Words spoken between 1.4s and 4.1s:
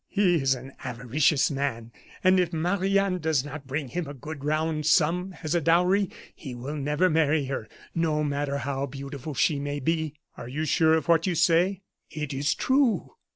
man; and if Marie Anne does not bring him